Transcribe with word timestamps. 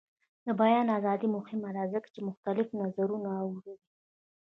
د 0.45 0.47
بیان 0.61 0.87
ازادي 0.97 1.27
مهمه 1.35 1.69
ده 1.75 1.83
ځکه 1.93 2.07
چې 2.13 2.19
مختلف 2.29 2.67
نظرونه 2.81 3.29
اوري. 3.43 3.75